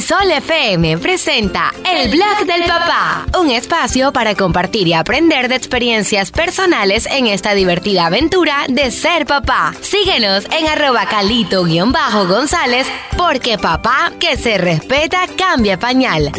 [0.00, 6.30] Crisol FM presenta El Blog del Papá, un espacio para compartir y aprender de experiencias
[6.30, 9.74] personales en esta divertida aventura de ser papá.
[9.82, 12.86] Síguenos en arroba calito-gonzález
[13.18, 16.32] porque papá que se respeta cambia pañal.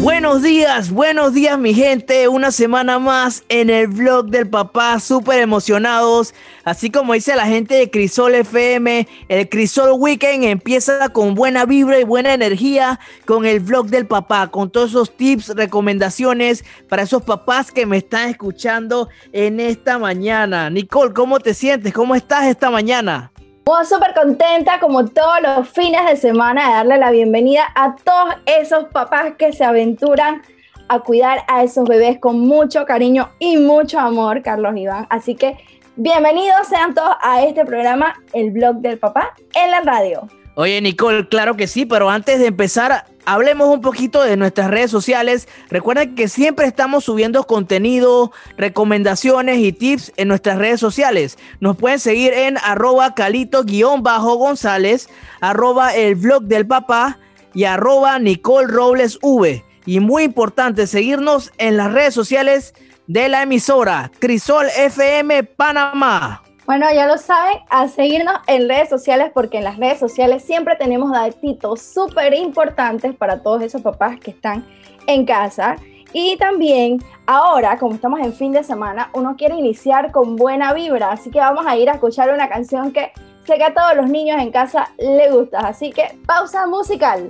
[0.00, 5.40] Buenos días, buenos días mi gente, una semana más en el Blog del Papá, súper
[5.40, 11.64] emocionados, así como dice la gente de Crisol FM, el Crisol Weekend empieza con buena
[11.64, 12.83] vibra y buena energía
[13.26, 17.98] con el Blog del Papá, con todos esos tips, recomendaciones para esos papás que me
[17.98, 20.70] están escuchando en esta mañana.
[20.70, 21.92] Nicole, ¿cómo te sientes?
[21.92, 23.30] ¿Cómo estás esta mañana?
[23.66, 28.34] Muy súper contenta como todos los fines de semana de darle la bienvenida a todos
[28.44, 30.42] esos papás que se aventuran
[30.88, 35.06] a cuidar a esos bebés con mucho cariño y mucho amor, Carlos Iván.
[35.08, 35.56] Así que
[35.96, 40.28] bienvenidos sean todos a este programa, El Blog del Papá, en la radio.
[40.56, 44.88] Oye, Nicole, claro que sí, pero antes de empezar, hablemos un poquito de nuestras redes
[44.88, 45.48] sociales.
[45.68, 51.38] Recuerden que siempre estamos subiendo contenido, recomendaciones y tips en nuestras redes sociales.
[51.58, 55.08] Nos pueden seguir en arroba calito-gonzález,
[55.40, 57.18] arroba el blog del papá
[57.52, 59.64] y arroba Nicole Robles V.
[59.86, 62.74] Y muy importante, seguirnos en las redes sociales
[63.08, 66.43] de la emisora Crisol FM Panamá.
[66.66, 70.76] Bueno, ya lo saben, a seguirnos en redes sociales porque en las redes sociales siempre
[70.76, 74.64] tenemos datitos súper importantes para todos esos papás que están
[75.06, 75.76] en casa.
[76.14, 81.10] Y también ahora, como estamos en fin de semana, uno quiere iniciar con buena vibra,
[81.10, 83.12] así que vamos a ir a escuchar una canción que
[83.46, 85.58] sé que a todos los niños en casa les gusta.
[85.58, 87.28] Así que pausa musical.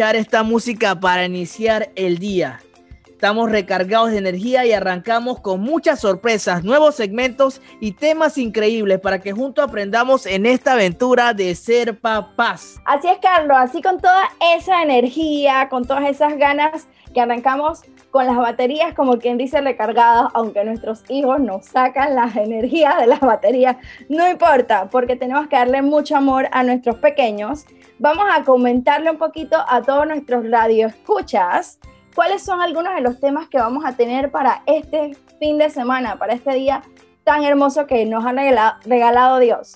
[0.00, 2.60] Esta música para iniciar el día.
[3.06, 9.20] Estamos recargados de energía y arrancamos con muchas sorpresas, nuevos segmentos y temas increíbles para
[9.20, 12.80] que juntos aprendamos en esta aventura de ser papás.
[12.86, 14.24] Así es, Carlos, así con toda
[14.56, 20.30] esa energía, con todas esas ganas que arrancamos con las baterías, como quien dice, recargadas,
[20.34, 23.78] aunque nuestros hijos nos sacan las energías de las baterías,
[24.10, 27.64] no importa, porque tenemos que darle mucho amor a nuestros pequeños.
[27.98, 31.80] Vamos a comentarle un poquito a todos nuestros radioescuchas
[32.14, 36.18] cuáles son algunos de los temas que vamos a tener para este fin de semana,
[36.18, 36.82] para este día
[37.24, 38.32] tan hermoso que nos ha
[38.84, 39.72] regalado, Dios.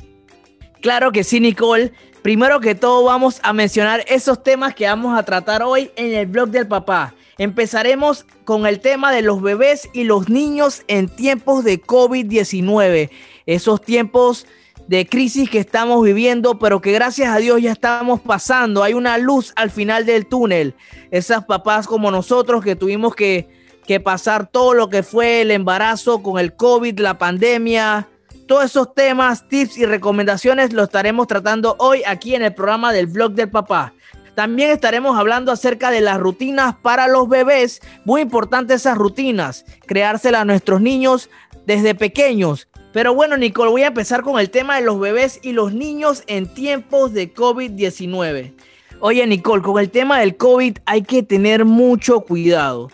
[0.83, 1.91] Claro que sí, Nicole.
[2.21, 6.27] Primero que todo vamos a mencionar esos temas que vamos a tratar hoy en el
[6.27, 7.15] blog del papá.
[7.39, 13.11] Empezaremos con el tema de los bebés y los niños en tiempos de COVID-19.
[13.45, 14.47] Esos tiempos
[14.89, 18.83] de crisis que estamos viviendo, pero que gracias a Dios ya estamos pasando.
[18.83, 20.75] Hay una luz al final del túnel.
[21.11, 23.49] Esas papás como nosotros que tuvimos que,
[23.87, 28.09] que pasar todo lo que fue el embarazo con el COVID, la pandemia.
[28.47, 33.09] Todos esos temas, tips y recomendaciones los estaremos tratando hoy aquí en el programa del
[33.09, 33.93] blog del papá.
[34.37, 37.81] También estaremos hablando acerca de las rutinas para los bebés.
[38.05, 41.31] Muy importante esas rutinas, creárselas a nuestros niños
[41.65, 42.69] desde pequeños.
[42.93, 46.23] Pero bueno, Nicole, voy a empezar con el tema de los bebés y los niños
[46.27, 48.53] en tiempos de COVID-19.
[49.01, 52.91] Oye, Nicole, con el tema del COVID hay que tener mucho cuidado.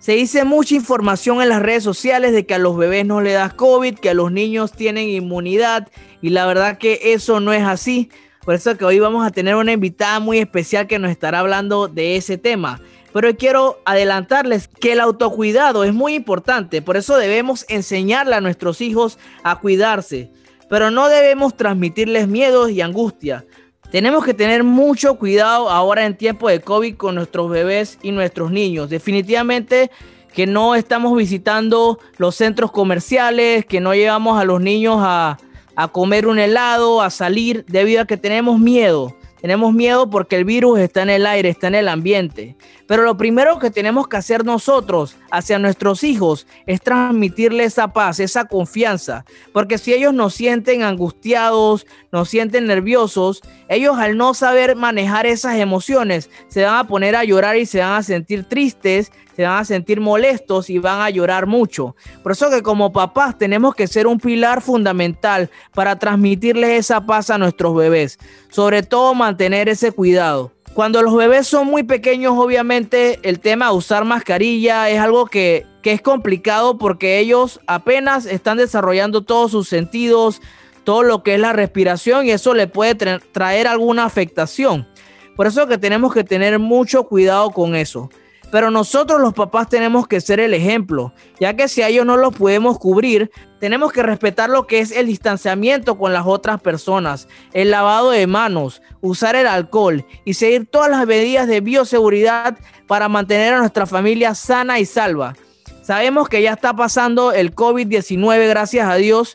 [0.00, 3.34] Se dice mucha información en las redes sociales de que a los bebés no le
[3.34, 5.88] da COVID, que a los niños tienen inmunidad
[6.20, 8.10] y la verdad que eso no es así.
[8.44, 11.88] Por eso que hoy vamos a tener una invitada muy especial que nos estará hablando
[11.88, 12.80] de ese tema.
[13.12, 18.80] Pero quiero adelantarles que el autocuidado es muy importante, por eso debemos enseñarle a nuestros
[18.80, 20.30] hijos a cuidarse,
[20.68, 23.44] pero no debemos transmitirles miedos y angustia.
[23.92, 28.50] Tenemos que tener mucho cuidado ahora en tiempo de COVID con nuestros bebés y nuestros
[28.50, 28.90] niños.
[28.90, 29.92] Definitivamente
[30.32, 35.38] que no estamos visitando los centros comerciales, que no llevamos a los niños a,
[35.76, 39.16] a comer un helado, a salir, debido a que tenemos miedo.
[39.40, 42.56] Tenemos miedo porque el virus está en el aire, está en el ambiente.
[42.86, 48.20] Pero lo primero que tenemos que hacer nosotros hacia nuestros hijos es transmitirles esa paz,
[48.20, 49.24] esa confianza.
[49.52, 55.56] Porque si ellos nos sienten angustiados, nos sienten nerviosos, ellos al no saber manejar esas
[55.56, 59.58] emociones se van a poner a llorar y se van a sentir tristes se van
[59.58, 61.96] a sentir molestos y van a llorar mucho.
[62.22, 67.30] Por eso que como papás tenemos que ser un pilar fundamental para transmitirles esa paz
[67.30, 68.18] a nuestros bebés.
[68.48, 70.52] Sobre todo mantener ese cuidado.
[70.74, 75.66] Cuando los bebés son muy pequeños, obviamente el tema de usar mascarilla es algo que,
[75.82, 80.42] que es complicado porque ellos apenas están desarrollando todos sus sentidos,
[80.82, 84.88] todo lo que es la respiración y eso le puede traer alguna afectación.
[85.36, 88.10] Por eso que tenemos que tener mucho cuidado con eso.
[88.54, 92.16] Pero nosotros los papás tenemos que ser el ejemplo, ya que si a ellos no
[92.16, 97.26] los podemos cubrir, tenemos que respetar lo que es el distanciamiento con las otras personas,
[97.52, 102.56] el lavado de manos, usar el alcohol y seguir todas las medidas de bioseguridad
[102.86, 105.34] para mantener a nuestra familia sana y salva.
[105.82, 109.34] Sabemos que ya está pasando el COVID-19, gracias a Dios,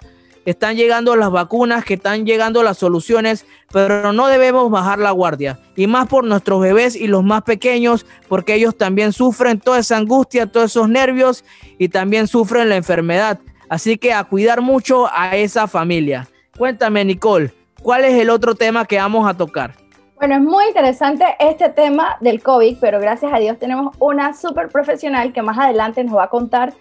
[0.52, 5.60] están llegando las vacunas, que están llegando las soluciones, pero no debemos bajar la guardia.
[5.76, 9.98] Y más por nuestros bebés y los más pequeños, porque ellos también sufren toda esa
[9.98, 11.44] angustia, todos esos nervios
[11.78, 13.40] y también sufren la enfermedad.
[13.70, 16.28] Así que a cuidar mucho a esa familia.
[16.58, 19.76] Cuéntame, Nicole, ¿cuál es el otro tema que vamos a tocar?
[20.18, 24.68] Bueno, es muy interesante este tema del COVID, pero gracias a Dios tenemos una súper
[24.68, 26.74] profesional que más adelante nos va a contar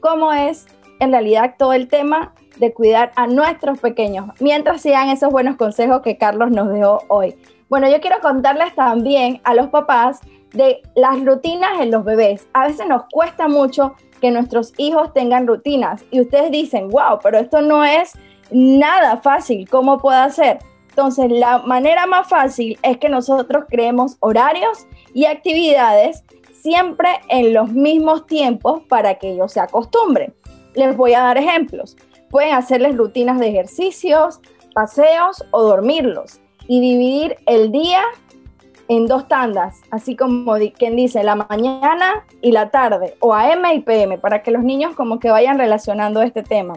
[0.00, 0.66] cómo es
[1.00, 6.02] en realidad todo el tema de cuidar a nuestros pequeños, mientras sigan esos buenos consejos
[6.02, 7.34] que Carlos nos dejó hoy.
[7.68, 10.20] Bueno, yo quiero contarles también a los papás
[10.52, 12.46] de las rutinas en los bebés.
[12.52, 17.38] A veces nos cuesta mucho que nuestros hijos tengan rutinas y ustedes dicen, wow, pero
[17.38, 18.12] esto no es
[18.50, 20.58] nada fácil, ¿cómo puedo hacer?
[20.90, 27.72] Entonces, la manera más fácil es que nosotros creemos horarios y actividades siempre en los
[27.72, 30.32] mismos tiempos para que ellos se acostumbren.
[30.74, 31.96] Les voy a dar ejemplos.
[32.34, 34.40] Pueden hacerles rutinas de ejercicios,
[34.74, 38.02] paseos o dormirlos y dividir el día
[38.88, 43.78] en dos tandas, así como quien dice la mañana y la tarde, o AM y
[43.82, 46.74] PM, para que los niños como que vayan relacionando este tema.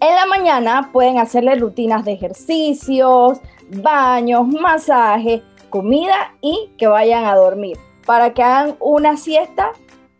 [0.00, 3.42] En la mañana pueden hacerle rutinas de ejercicios,
[3.82, 7.76] baños, masaje, comida y que vayan a dormir,
[8.06, 9.72] para que hagan una siesta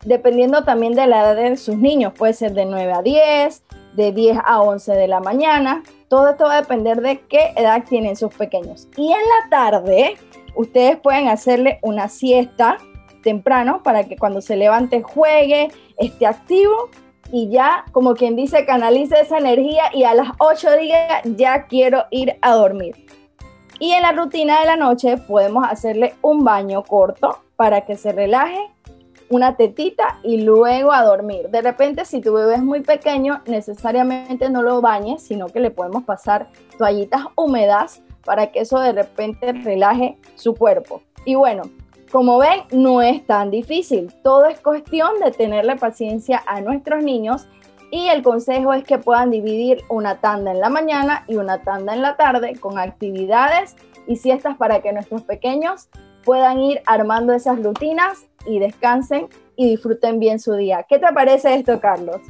[0.05, 3.63] dependiendo también de la edad de sus niños, puede ser de 9 a 10,
[3.99, 5.83] de 10 a 11 de la mañana.
[6.07, 8.87] Todo esto va a depender de qué edad tienen sus pequeños.
[8.95, 10.15] Y en la tarde
[10.55, 12.77] ustedes pueden hacerle una siesta
[13.23, 16.89] temprano para que cuando se levante juegue, esté activo
[17.31, 22.05] y ya, como quien dice, canalice esa energía y a las 8 diga, ya quiero
[22.09, 23.05] ir a dormir.
[23.79, 28.13] Y en la rutina de la noche podemos hacerle un baño corto para que se
[28.13, 28.59] relaje,
[29.29, 31.49] una tetita y luego a dormir.
[31.49, 35.71] De repente, si tu bebé es muy pequeño, necesariamente no lo bañes, sino que le
[35.71, 41.01] podemos pasar toallitas húmedas para que eso de repente relaje su cuerpo.
[41.25, 41.63] Y bueno,
[42.11, 44.11] como ven, no es tan difícil.
[44.23, 47.47] Todo es cuestión de tenerle paciencia a nuestros niños
[47.91, 51.93] y el consejo es que puedan dividir una tanda en la mañana y una tanda
[51.93, 53.75] en la tarde con actividades
[54.07, 55.89] y siestas para que nuestros pequeños
[56.23, 60.85] puedan ir armando esas rutinas y descansen y disfruten bien su día.
[60.87, 62.21] ¿Qué te parece esto, Carlos?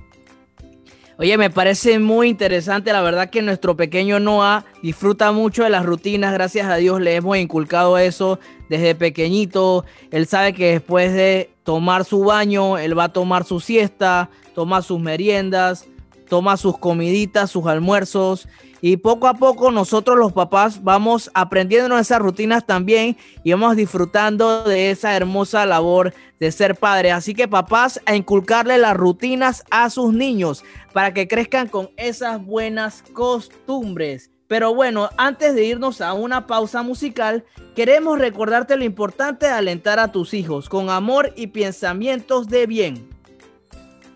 [1.20, 5.86] Oye, me parece muy interesante, la verdad que nuestro pequeño Noah disfruta mucho de las
[5.86, 8.40] rutinas, gracias a Dios le hemos inculcado eso
[8.70, 13.60] desde pequeñito, él sabe que después de tomar su baño, él va a tomar su
[13.60, 15.90] siesta, toma sus meriendas,
[16.30, 18.48] toma sus comiditas, sus almuerzos
[18.82, 24.64] y poco a poco nosotros los papás vamos aprendiendo esas rutinas también y vamos disfrutando
[24.64, 27.12] de esa hermosa labor de ser padre.
[27.12, 32.44] Así que papás, a inculcarle las rutinas a sus niños para que crezcan con esas
[32.44, 34.32] buenas costumbres.
[34.48, 37.46] Pero bueno, antes de irnos a una pausa musical,
[37.76, 43.10] queremos recordarte lo importante de alentar a tus hijos con amor y pensamientos de bien.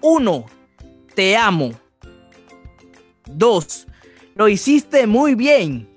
[0.01, 0.45] 1.
[1.13, 1.82] Te amo.
[3.25, 3.87] 2.
[4.35, 5.89] Lo hiciste muy bien.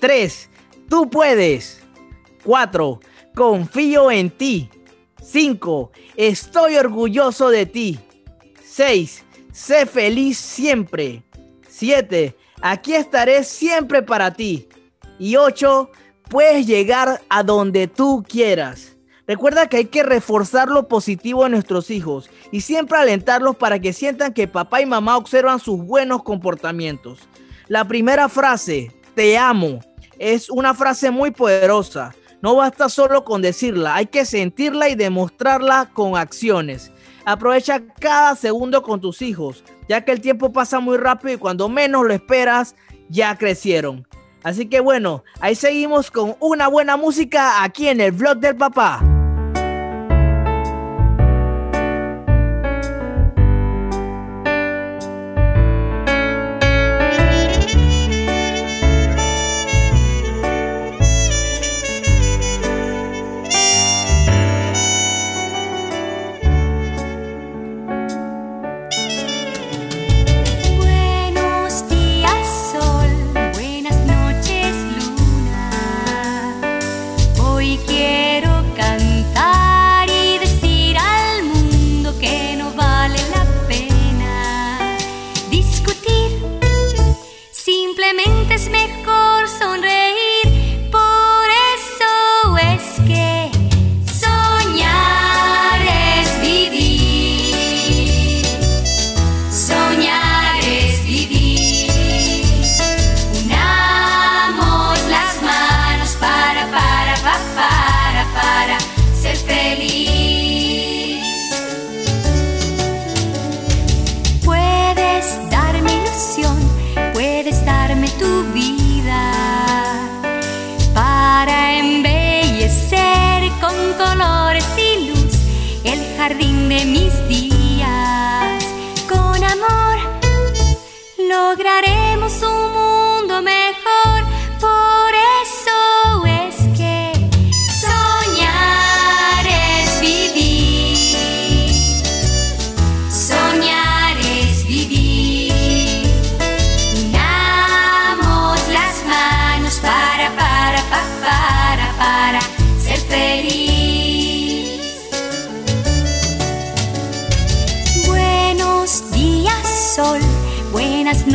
[0.00, 0.50] 3.
[0.88, 1.82] Tú puedes.
[2.44, 3.00] 4.
[3.34, 4.70] Confío en ti.
[5.22, 5.92] 5.
[6.16, 7.98] Estoy orgulloso de ti.
[8.64, 9.24] 6.
[9.52, 11.22] Sé feliz siempre.
[11.68, 12.36] 7.
[12.60, 14.68] Aquí estaré siempre para ti.
[15.18, 15.90] Y 8.
[16.28, 18.93] Puedes llegar a donde tú quieras.
[19.26, 23.94] Recuerda que hay que reforzar lo positivo en nuestros hijos y siempre alentarlos para que
[23.94, 27.20] sientan que papá y mamá observan sus buenos comportamientos.
[27.68, 29.80] La primera frase, te amo,
[30.18, 32.14] es una frase muy poderosa.
[32.42, 36.92] No basta solo con decirla, hay que sentirla y demostrarla con acciones.
[37.24, 41.70] Aprovecha cada segundo con tus hijos, ya que el tiempo pasa muy rápido y cuando
[41.70, 42.76] menos lo esperas,
[43.08, 44.06] ya crecieron.
[44.42, 49.13] Así que bueno, ahí seguimos con una buena música aquí en el vlog del papá.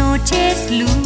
[0.10, 0.99] noches luz.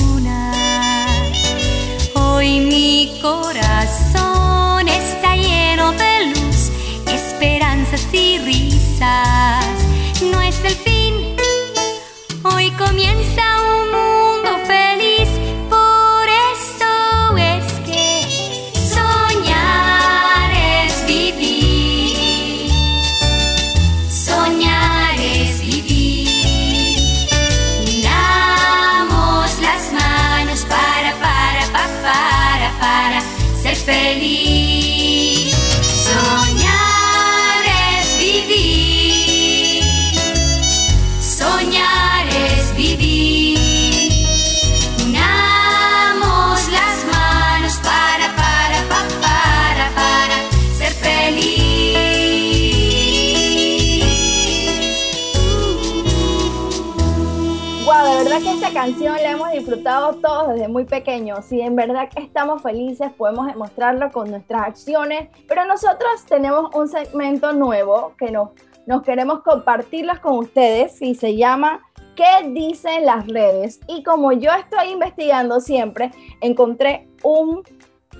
[58.92, 64.12] La hemos disfrutado todos desde muy pequeños y en verdad que estamos felices, podemos demostrarlo
[64.12, 68.50] con nuestras acciones, pero nosotros tenemos un segmento nuevo que nos,
[68.86, 71.80] nos queremos compartirlos con ustedes y se llama
[72.18, 73.80] ¿Qué dicen las redes?
[73.88, 76.12] Y como yo estoy investigando siempre,
[76.42, 77.64] encontré un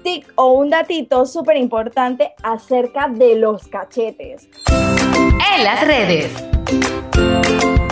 [0.02, 4.48] tic o un datito súper importante acerca de los cachetes.
[4.72, 7.83] En las redes.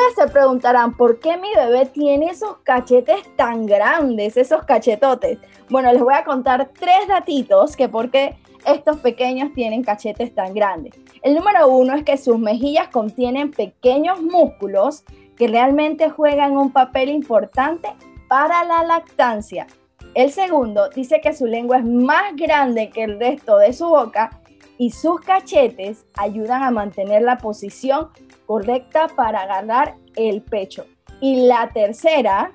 [0.00, 5.38] Ustedes se preguntarán, ¿por qué mi bebé tiene esos cachetes tan grandes, esos cachetotes?
[5.68, 10.54] Bueno, les voy a contar tres datitos que por qué estos pequeños tienen cachetes tan
[10.54, 10.94] grandes.
[11.20, 15.04] El número uno es que sus mejillas contienen pequeños músculos
[15.36, 17.90] que realmente juegan un papel importante
[18.26, 19.66] para la lactancia.
[20.14, 24.40] El segundo dice que su lengua es más grande que el resto de su boca
[24.78, 28.08] y sus cachetes ayudan a mantener la posición
[28.50, 30.84] correcta para agarrar el pecho.
[31.20, 32.50] Y la tercera,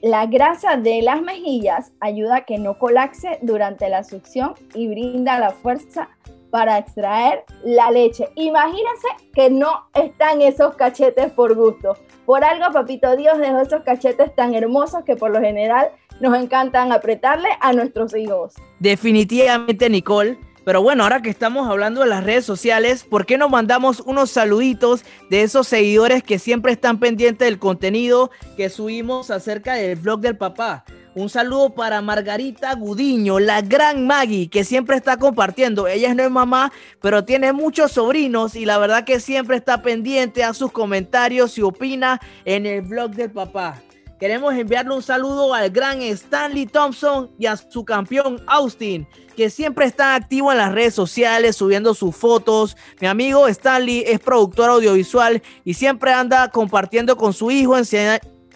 [0.00, 5.40] la grasa de las mejillas ayuda a que no colapse durante la succión y brinda
[5.40, 6.08] la fuerza
[6.50, 8.28] para extraer la leche.
[8.36, 11.96] Imagínense que no están esos cachetes por gusto.
[12.26, 16.92] Por algo, papito Dios dejó esos cachetes tan hermosos que por lo general nos encantan
[16.92, 18.54] apretarle a nuestros hijos.
[18.78, 23.48] Definitivamente, Nicole pero bueno, ahora que estamos hablando de las redes sociales, ¿por qué no
[23.48, 29.74] mandamos unos saluditos de esos seguidores que siempre están pendientes del contenido que subimos acerca
[29.74, 30.84] del blog del papá?
[31.14, 35.86] Un saludo para Margarita Gudiño, la gran Maggie, que siempre está compartiendo.
[35.86, 40.42] Ella no es mamá, pero tiene muchos sobrinos y la verdad que siempre está pendiente
[40.42, 43.80] a sus comentarios y opina en el blog del papá.
[44.18, 49.86] Queremos enviarle un saludo al gran Stanley Thompson y a su campeón Austin, que siempre
[49.86, 52.76] está activo en las redes sociales subiendo sus fotos.
[53.00, 57.74] Mi amigo Stanley es productor audiovisual y siempre anda compartiendo con su hijo,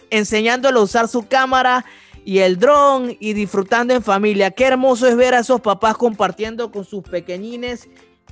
[0.09, 1.85] enseñándole a usar su cámara
[2.23, 4.51] y el dron y disfrutando en familia.
[4.51, 7.89] Qué hermoso es ver a esos papás compartiendo con sus pequeñines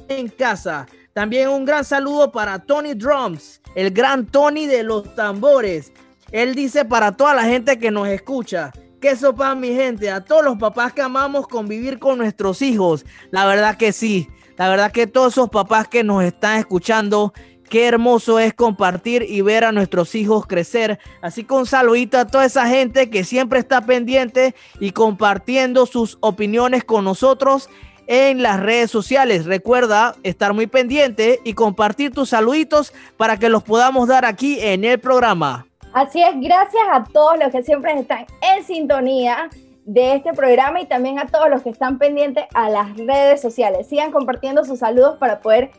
[0.08, 0.88] en casa.
[1.14, 5.92] También un gran saludo para Tony Drums, el gran Tony de los tambores.
[6.32, 10.44] Él dice para toda la gente que nos escucha, que sopa mi gente, a todos
[10.44, 13.06] los papás que amamos convivir con nuestros hijos.
[13.32, 17.34] La verdad que sí, la verdad que todos esos papás que nos están escuchando,
[17.70, 21.00] qué hermoso es compartir y ver a nuestros hijos crecer.
[21.22, 26.18] Así que un saludito a toda esa gente que siempre está pendiente y compartiendo sus
[26.22, 27.70] opiniones con nosotros
[28.08, 29.46] en las redes sociales.
[29.46, 34.86] Recuerda estar muy pendiente y compartir tus saluditos para que los podamos dar aquí en
[34.86, 35.68] el programa.
[35.98, 39.50] Así es, gracias a todos los que siempre están en sintonía
[39.84, 43.88] de este programa y también a todos los que están pendientes a las redes sociales.
[43.88, 45.72] Sigan compartiendo sus saludos para poder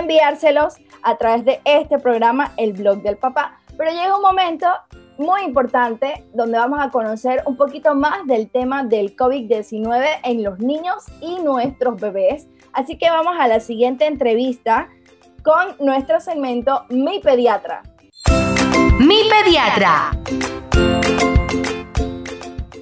[0.00, 3.58] enviárselos a través de este programa, el blog del papá.
[3.76, 4.66] Pero llega un momento
[5.18, 10.58] muy importante donde vamos a conocer un poquito más del tema del COVID-19 en los
[10.58, 12.48] niños y nuestros bebés.
[12.72, 14.88] Así que vamos a la siguiente entrevista
[15.42, 17.82] con nuestro segmento Mi Pediatra.
[18.98, 20.10] Mi pediatra.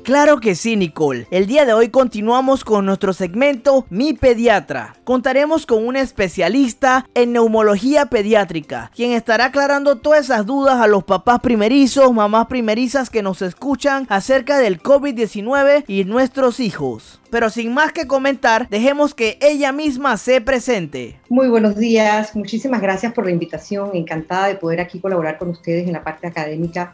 [0.04, 1.26] Claro que sí, Nicole.
[1.30, 4.96] El día de hoy continuamos con nuestro segmento Mi Pediatra.
[5.02, 11.04] Contaremos con un especialista en neumología pediátrica, quien estará aclarando todas esas dudas a los
[11.04, 17.18] papás primerizos, mamás primerizas que nos escuchan acerca del COVID-19 y nuestros hijos.
[17.30, 21.18] Pero sin más que comentar, dejemos que ella misma se presente.
[21.30, 25.86] Muy buenos días, muchísimas gracias por la invitación, encantada de poder aquí colaborar con ustedes
[25.86, 26.92] en la parte académica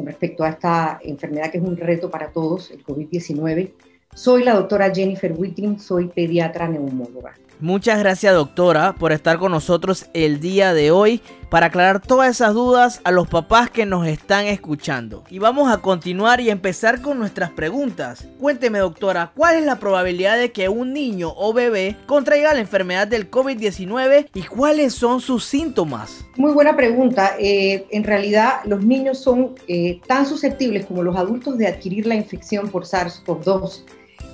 [0.00, 3.70] con respecto a esta enfermedad que es un reto para todos, el COVID-19.
[4.14, 7.34] Soy la doctora Jennifer Whitting, soy pediatra neumóloga.
[7.62, 11.20] Muchas gracias doctora por estar con nosotros el día de hoy
[11.50, 15.24] para aclarar todas esas dudas a los papás que nos están escuchando.
[15.28, 18.26] Y vamos a continuar y empezar con nuestras preguntas.
[18.38, 23.06] Cuénteme doctora, ¿cuál es la probabilidad de que un niño o bebé contraiga la enfermedad
[23.06, 26.24] del COVID-19 y cuáles son sus síntomas?
[26.38, 27.34] Muy buena pregunta.
[27.38, 32.14] Eh, en realidad los niños son eh, tan susceptibles como los adultos de adquirir la
[32.14, 33.82] infección por SARS-CoV-2.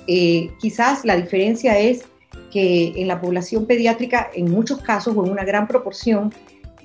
[0.07, 2.05] Eh, quizás la diferencia es
[2.51, 6.33] que en la población pediátrica, en muchos casos o en una gran proporción,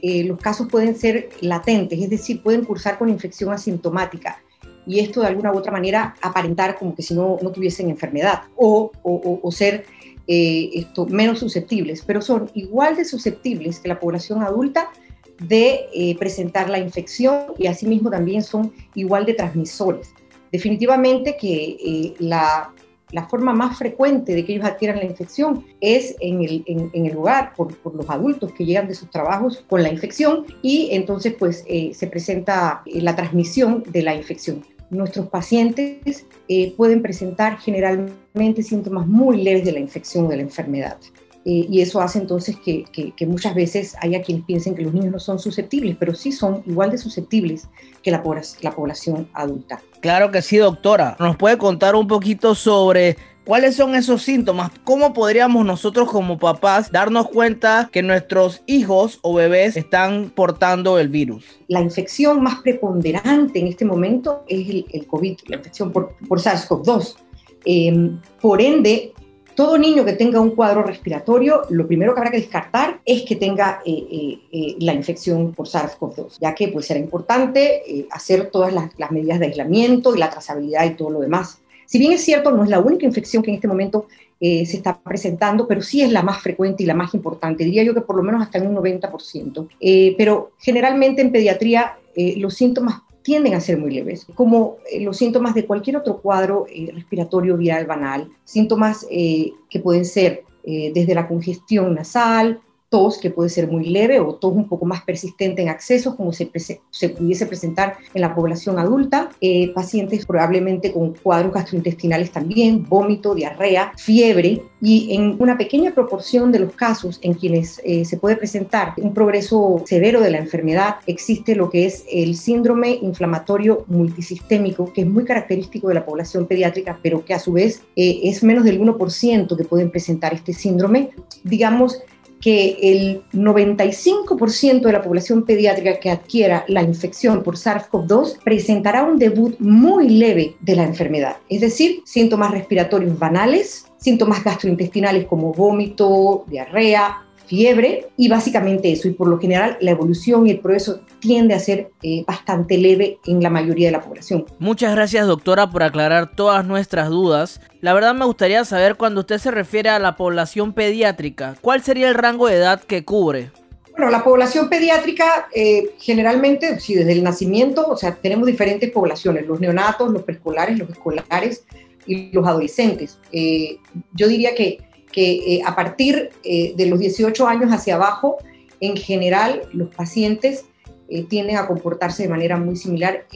[0.03, 4.43] eh, los casos pueden ser latentes, es decir, pueden cursar con infección asintomática
[4.85, 8.43] y esto de alguna u otra manera aparentar como que si no, no tuviesen enfermedad
[8.57, 9.85] o, o, ser
[10.27, 14.91] eh, esto, menos susceptibles, pero son igual de susceptibles que la población adulta
[15.39, 20.11] de eh, presentar la infección y asimismo también son igual de transmisores.
[20.51, 22.73] Definitivamente que la
[23.13, 27.17] la forma más frecuente de que ellos adquieran la infección es en el, en, el
[27.17, 31.35] hogar, por, por, los adultos que llegan de sus trabajos con la infección y entonces
[31.39, 34.65] pues eh, se presenta eh, la transmisión de la infección.
[34.91, 40.43] Nuestros pacientes eh, pueden presentar generalmente síntomas muy leves de la infección o de la
[40.43, 40.99] enfermedad.
[41.45, 45.19] Y eso hace entonces que, que, muchas veces haya quienes piensen que los niños no
[45.19, 47.69] son susceptibles, pero sí son igual de susceptibles
[48.03, 48.23] que la,
[48.61, 49.81] la población adulta.
[50.01, 51.17] Claro que sí, doctora.
[51.19, 54.71] ¿Nos puede contar un poquito sobre ¿Cuáles son esos síntomas?
[54.85, 61.09] ¿Cómo podríamos nosotros como papás darnos cuenta que nuestros hijos o bebés están portando el
[61.09, 61.45] virus?
[61.67, 67.17] La infección más preponderante en este momento es el, COVID, la infección por, SARS-CoV-2.
[67.65, 69.13] Em, por ende,
[69.55, 73.37] todo niño que tenga un cuadro respiratorio, lo primero que habrá que descartar es que
[73.37, 78.73] tenga eh, eh, eh, la infección por SARS-CoV-2, ya que pues será importante hacer todas
[78.73, 81.61] las, medidas de aislamiento y la trazabilidad y todo lo demás.
[81.87, 84.07] Si bien es cierto, no es la única infección que en este momento
[84.41, 87.65] se está presentando, pero sí es la más frecuente y la más importante.
[87.65, 89.69] Diría yo que por lo menos hasta en un 90%.
[89.79, 91.97] Eh, pero generalmente en pediatría
[92.37, 97.57] los síntomas tienden a ser muy leves, como los síntomas de cualquier otro cuadro respiratorio
[97.57, 102.61] viral banal, síntomas que pueden ser desde la congestión nasal,
[102.93, 106.31] tos que puede ser muy leve o tos un poco más persistente en accesos, como
[106.35, 106.51] se,
[106.91, 113.35] se pudiese presentar en la población adulta, eh, pacientes probablemente con cuadros gastrointestinales también, vómito,
[113.35, 118.37] diarrea, fiebre y en una pequeña proporción de los casos en quienes eh, se puede
[118.37, 124.93] presentar un progreso severo de la enfermedad, existe lo que es el síndrome inflamatorio multisistémico,
[124.93, 128.43] que es muy característico de la población pediátrica, pero que a su vez eh, es
[128.43, 131.11] menos del 1% que pueden presentar este síndrome.
[131.43, 132.03] Digamos,
[132.43, 139.19] que el 95% de la población pediátrica que adquiera la infección por SARS-CoV-2 presentará un
[139.19, 146.45] debut muy leve de la enfermedad, es decir, síntomas respiratorios banales, síntomas gastrointestinales como vómito,
[146.49, 149.09] diarrea, fiebre y básicamente eso.
[149.09, 153.19] Y por lo general la evolución y el progreso tiende a ser eh, bastante leve
[153.27, 154.47] en la mayoría de la población.
[154.59, 157.61] Muchas gracias doctora por aclarar todas nuestras dudas.
[157.83, 162.09] La verdad me gustaría saber cuando usted se refiere a la población pediátrica, ¿cuál sería
[162.09, 163.51] el rango de edad que cubre?
[163.91, 169.47] Bueno, la población pediátrica eh, generalmente, si desde el nacimiento, o sea, tenemos diferentes poblaciones,
[169.47, 171.67] los neonatos, los preescolares, los escolares
[172.07, 173.19] y los adolescentes.
[173.31, 173.77] Eh,
[174.15, 174.79] yo diría que
[175.13, 178.39] que eh, a partir eh, de los 18 años hacia abajo,
[178.81, 180.65] en general, los pacientes
[181.09, 183.27] eh, tienden a comportarse de manera muy similar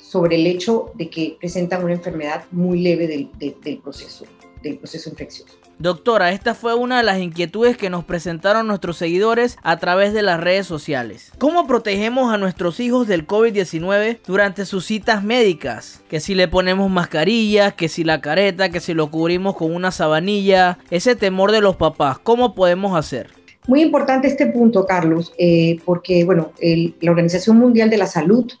[0.00, 4.26] sobre el hecho de que presentan una enfermedad muy leve del, proceso,
[4.62, 5.61] del proceso infeccioso.
[5.82, 10.22] Doctora, esta fue una de las inquietudes que nos presentaron nuestros seguidores a través de
[10.22, 11.32] las redes sociales.
[11.38, 16.00] ¿Cómo protegemos a nuestros hijos del COVID-19 durante sus citas médicas?
[16.08, 19.90] Que si le ponemos mascarillas, que si la careta, que si lo cubrimos con una
[19.90, 23.30] sabanilla, ese temor de los papás, ¿cómo podemos hacer?
[23.66, 28.52] Muy importante este punto, Carlos, eh, porque bueno, la Organización Mundial de la Salud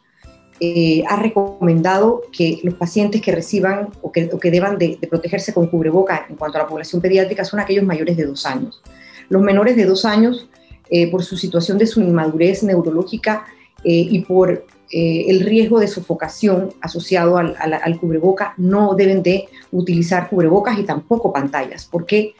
[0.64, 6.24] eh, ha recomendado que los pacientes que reciban o que, deban de, protegerse con cubreboca
[6.30, 8.80] en cuanto a la población pediátrica son aquellos mayores de dos años.
[9.28, 10.48] Los menores de dos años,
[10.88, 13.44] eh, por su situación de su inmadurez neurológica
[13.82, 20.28] eh, y por el riesgo de sofocación asociado al, al, cubreboca, no deben de utilizar
[20.28, 22.34] cubrebocas y tampoco pantallas, porque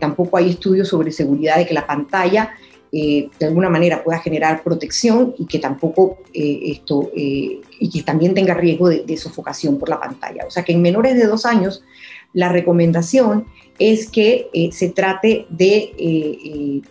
[0.00, 2.50] tampoco hay estudios sobre seguridad de que la pantalla
[2.98, 8.02] eh, de alguna manera pueda generar protección y que tampoco eh, esto eh, y que
[8.02, 10.46] también tenga riesgo de, sofocación por la pantalla.
[10.46, 11.84] O sea que en menores de dos años
[12.32, 16.82] la recomendación es que se trate de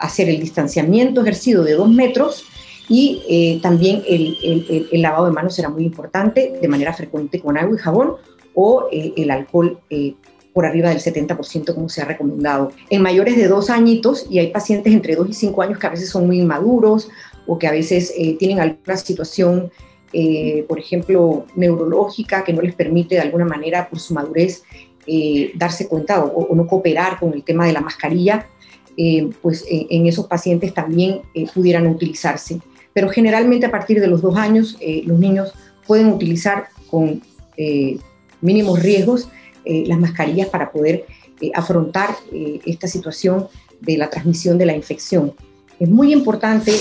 [0.00, 2.46] hacer el distanciamiento ejercido de dos metros
[2.88, 7.76] y también el, el, lavado de manos será muy importante de manera frecuente con agua
[7.76, 8.14] y jabón
[8.54, 9.78] o el alcohol
[10.52, 12.72] por arriba del 70% como se ha recomendado.
[12.90, 15.90] En mayores de dos añitos, y hay pacientes entre dos y cinco años que a
[15.90, 17.08] veces son muy inmaduros
[17.46, 19.70] o que a veces eh, tienen alguna situación,
[20.12, 24.62] eh, por ejemplo, neurológica que no les permite de alguna manera por su madurez
[25.06, 28.46] eh, darse cuenta o, no cooperar con el tema de la mascarilla,
[29.42, 31.20] pues en esos pacientes también
[31.54, 32.60] pudieran utilizarse.
[32.92, 35.52] Pero generalmente a partir de los dos años los niños
[35.86, 37.22] pueden utilizar con
[38.40, 39.28] mínimos riesgos
[39.70, 41.04] eh, las mascarillas para poder
[41.42, 43.48] eh, afrontar eh, esta situación
[43.82, 45.34] de la transmisión de la infección.
[45.78, 46.72] Es muy importante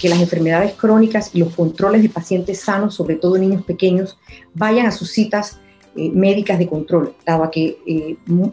[0.00, 4.18] que las enfermedades crónicas y los controles de pacientes sanos, sobre todo niños pequeños,
[4.54, 5.60] vayan a sus citas
[5.94, 7.78] médicas de control, dado que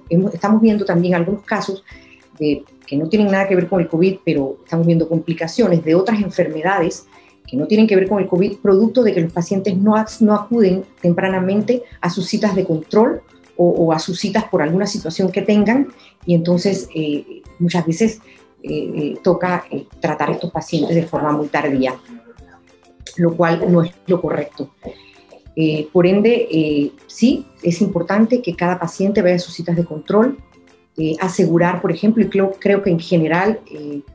[0.09, 1.83] estamos viendo también algunos casos
[2.37, 6.21] que no tienen nada que ver con el COVID, pero estamos viendo complicaciones de otras
[6.21, 7.05] enfermedades
[7.45, 10.33] que no tienen que ver con el COVID, producto de que los pacientes no, no
[10.33, 13.21] acuden tempranamente a sus citas de control
[13.61, 15.89] o, a sus citas por alguna situación que tengan
[16.25, 18.21] y entonces eh, muchas veces
[18.63, 19.65] eh, toca
[19.99, 21.95] tratar a estos pacientes de forma muy tardía,
[23.17, 24.71] lo cual no es lo correcto.
[25.91, 30.37] por ende, sí, es importante que cada paciente vaya a sus citas de control,
[31.19, 33.59] asegurar, por ejemplo, y creo, creo que en general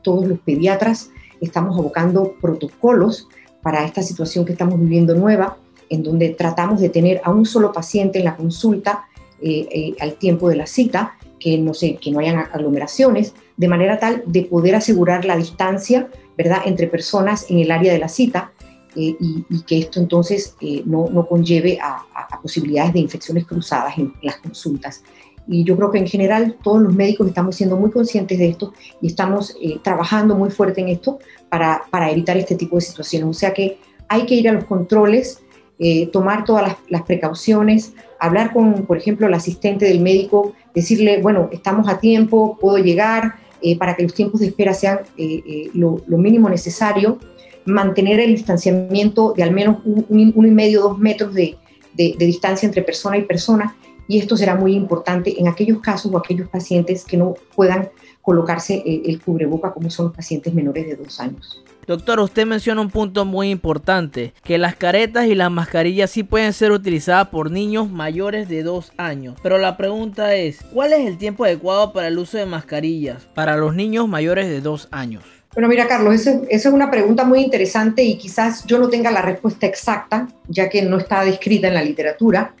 [0.01, 3.27] todos los pediatras estamos abocando protocolos
[3.61, 5.57] para esta situación que estamos viviendo nueva,
[5.89, 9.05] en donde tratamos de tener a un solo paciente en la consulta
[9.41, 13.67] eh, eh, al tiempo de la cita, que no, sé, que no hayan aglomeraciones, de
[13.67, 16.59] manera tal de poder asegurar la distancia ¿verdad?
[16.65, 18.51] entre personas en el área de la cita
[18.95, 24.13] eh, y, que esto entonces no, no, conlleve a, a, posibilidades de infecciones cruzadas en
[24.21, 25.03] las consultas.
[25.47, 28.73] Y yo creo que en general todos los médicos estamos siendo muy conscientes de esto
[29.01, 31.19] y estamos trabajando muy fuerte en esto
[31.49, 33.29] para, para, evitar este tipo de situaciones.
[33.29, 35.43] O sea que hay que ir a los controles
[35.77, 41.49] eh, tomar todas las, precauciones, hablar con, por ejemplo, el asistente del médico, decirle, bueno,
[41.51, 46.01] estamos a tiempo, puedo llegar, eh, para que los tiempos de espera sean eh, lo,
[46.07, 47.19] mínimo necesario,
[47.65, 51.57] mantener el distanciamiento de al menos un, uno y medio, dos metros de,
[51.93, 53.75] de, distancia entre persona y persona,
[54.07, 57.89] y esto será muy importante en aquellos casos o aquellos pacientes que no puedan
[58.21, 61.63] colocarse el cubreboca, como son los pacientes menores de dos años.
[61.87, 66.51] Doctor, usted menciona un punto muy importante, que las caretas y las mascarillas sí pueden
[66.51, 69.35] ser utilizadas por niños mayores de 2 años.
[69.43, 73.55] Pero la pregunta es, ¿cuál es el tiempo adecuado para el uso de mascarillas para
[73.55, 75.23] los niños mayores de 2 años?
[75.53, 79.21] Bueno, mira, Carlos, esa es una pregunta muy interesante y quizás yo no tenga la
[79.21, 82.55] respuesta exacta, ya que no está descrita en la literatura.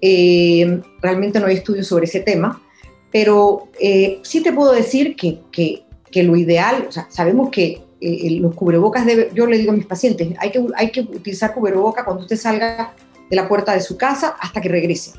[0.00, 2.62] Eh, realmente no hay estudios sobre ese tema,
[3.10, 7.82] pero eh, sí te puedo decir que, que, que lo ideal, o sea, sabemos que
[8.00, 11.52] eh, los cubrebocas, debe, yo le digo a mis pacientes, hay que, hay que utilizar
[11.52, 12.94] cubreboca cuando usted salga
[13.28, 15.12] de la puerta de su casa hasta que regrese.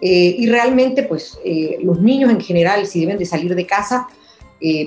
[0.00, 4.08] Eh, y realmente, pues, eh, los niños en general, si deben de salir de casa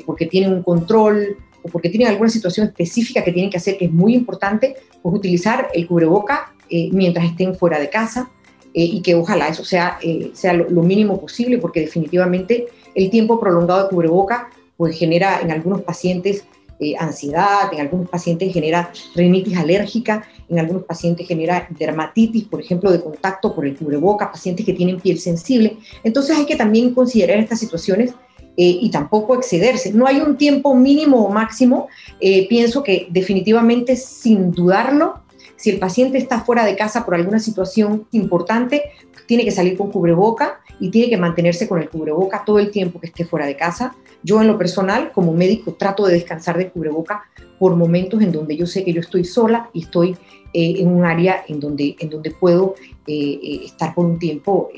[0.07, 3.86] porque tienen un control o porque tienen alguna situación específica que tienen que hacer, que
[3.86, 6.51] es muy importante, pues utilizar el cubreboca
[6.91, 8.31] mientras estén fuera de casa
[8.73, 9.99] y que ojalá eso sea,
[10.33, 15.51] sea lo, lo, mínimo posible, porque definitivamente el tiempo prolongado de cubreboca pues genera en
[15.51, 16.45] algunos pacientes
[16.79, 22.91] eh, ansiedad, en algunos pacientes genera rinitis alérgica, en algunos pacientes genera dermatitis, por ejemplo,
[22.91, 25.77] de contacto por el cubreboca, pacientes que tienen piel sensible.
[26.03, 28.11] Entonces hay que también considerar estas situaciones
[28.59, 29.93] eh, y tampoco excederse.
[29.93, 31.87] No hay un tiempo mínimo o máximo.
[32.19, 35.21] Eh, pienso que definitivamente, sin dudarlo,
[35.58, 38.84] si el paciente está fuera de casa por alguna situación importante,
[39.26, 43.00] tiene que salir con cubreboca y tiene que mantenerse con el cubreboca todo el tiempo
[43.00, 43.96] que esté fuera de casa.
[44.24, 47.24] Yo en lo personal, como médico, trato de descansar de cubreboca
[47.60, 50.15] por momentos en donde yo sé que yo estoy sola y estoy
[50.54, 52.76] eh, en un área en donde, en donde puedo
[53.08, 54.70] eh, eh, estar por un tiempo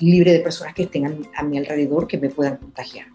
[0.00, 3.13] libre de personas que estén a mi alrededor que me puedan contagiar.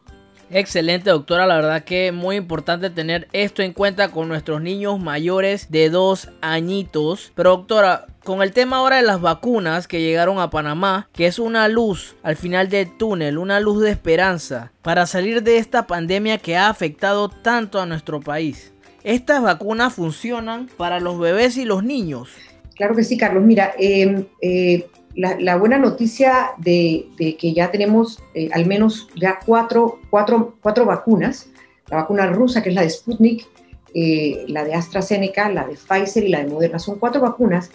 [0.51, 5.69] Excelente doctora, la verdad que muy importante tener esto en cuenta con nuestros niños mayores
[5.69, 7.31] de dos añitos.
[7.35, 11.37] Pero doctora, con el tema ahora de las vacunas que llegaron a Panamá, que es
[11.37, 16.39] una luz al final del túnel, una luz de esperanza para salir de esta pandemia
[16.39, 18.73] que ha afectado tanto a nuestro país.
[19.03, 22.29] ¿Estas vacunas funcionan para los bebés y los niños?
[22.75, 23.43] Claro que sí, Carlos.
[23.43, 29.99] Mira, eh, eh, la, buena noticia de, que ya tenemos eh, al menos ya cuatro,
[30.09, 31.49] cuatro, cuatro, vacunas,
[31.89, 33.47] la vacuna rusa que es la de Sputnik,
[33.93, 37.71] eh, la de AstraZeneca, la de Pfizer y la de Moderna, son cuatro vacunas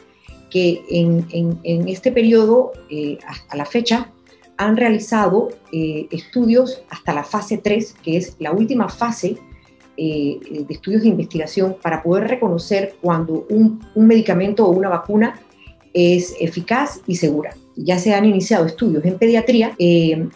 [0.50, 1.26] que en,
[1.64, 3.18] en, este periodo, eh,
[3.48, 4.12] a la fecha,
[4.56, 9.36] han realizado estudios hasta la fase 3, que es la última fase
[9.96, 15.40] de estudios de investigación para poder reconocer cuando un, un medicamento o una vacuna
[15.94, 17.56] es eficaz y segura.
[17.76, 20.28] Ya se han iniciado estudios en pediatría eh,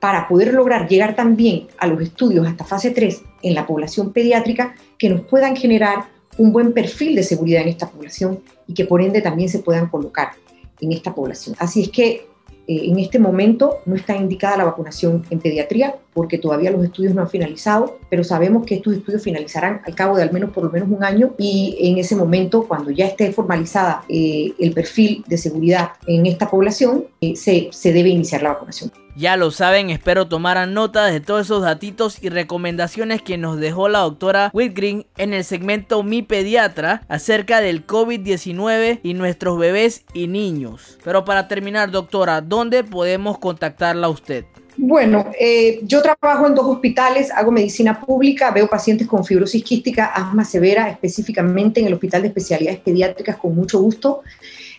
[0.00, 4.74] para poder lograr llegar también a los estudios hasta fase 3 en la población pediátrica
[4.98, 6.04] que nos puedan generar
[6.38, 9.88] un buen perfil de seguridad en esta población y que por ende también se puedan
[9.88, 10.32] colocar
[10.80, 11.56] en esta población.
[11.58, 12.26] Así es que eh,
[12.66, 17.20] en este momento no está indicada la vacunación en pediatría porque todavía los estudios no
[17.20, 20.70] han finalizado, pero sabemos que estos estudios finalizarán al cabo de al menos por lo
[20.70, 25.36] menos un año y en ese momento, cuando ya esté formalizada eh, el perfil de
[25.36, 28.90] seguridad en esta población, eh, se, se debe iniciar la vacunación.
[29.14, 33.88] Ya lo saben, espero tomaran nota de todos esos datitos y recomendaciones que nos dejó
[33.88, 40.28] la doctora Whitgreen en el segmento Mi Pediatra acerca del COVID-19 y nuestros bebés y
[40.28, 40.98] niños.
[41.02, 44.44] Pero para terminar, doctora, ¿dónde podemos contactarla a usted?
[44.78, 50.06] Bueno, eh, yo trabajo en dos hospitales, hago medicina pública, veo pacientes con fibrosis quística,
[50.06, 54.22] asma severa, específicamente en el Hospital de Especialidades Pediátricas con mucho gusto.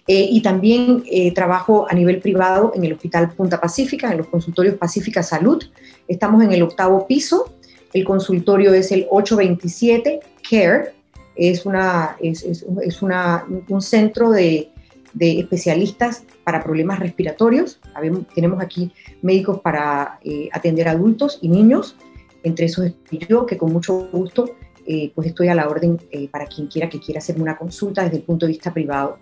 [0.10, 4.28] Eh, y también eh, trabajo a nivel privado en el Hospital Punta Pacífica, en los
[4.28, 5.62] consultorios Pacífica Salud.
[6.08, 7.52] Estamos en el octavo piso.
[7.92, 10.94] El consultorio es el 827 CARE.
[11.36, 14.70] Es, una, es, es, un centro de,
[15.14, 17.82] de, especialistas para problemas respiratorios.
[18.34, 18.90] tenemos aquí
[19.22, 21.98] médicos para eh, atender adultos y niños.
[22.42, 24.56] Entre esos estoy yo, que con mucho gusto
[25.14, 26.00] pues estoy a la orden
[26.32, 29.18] para quien quiera que quiera hacerme una consulta desde el punto de vista privado.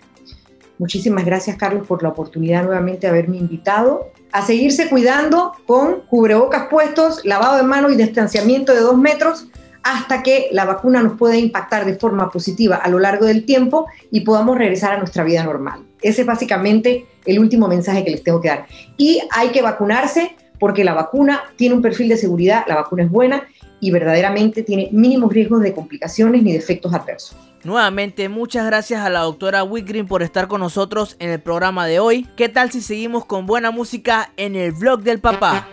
[0.78, 4.12] Muchísimas gracias, Carlos, por la oportunidad nuevamente de haberme invitado.
[4.32, 9.48] A seguirse cuidando con cubrebocas puestos, lavado de manos y distanciamiento de dos metros
[9.86, 13.86] hasta que la vacuna nos pueda impactar de forma positiva a lo largo del tiempo
[14.10, 15.82] y podamos regresar a nuestra vida normal.
[16.02, 18.66] Ese es básicamente el último mensaje que les tengo que dar.
[18.98, 23.12] Y hay que vacunarse porque la vacuna tiene un perfil de seguridad, la vacuna es
[23.12, 23.44] buena
[23.80, 27.38] y verdaderamente tiene mínimos riesgos de complicaciones ni de efectos adversos.
[27.64, 32.00] Nuevamente, muchas gracias a la doctora Whitgreen por estar con nosotros en el programa de
[32.00, 32.28] hoy.
[32.36, 35.68] ¿Qué tal si seguimos con buena música en el vlog del papá?